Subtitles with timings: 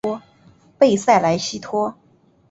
[0.79, 1.93] 贝塞莱西托。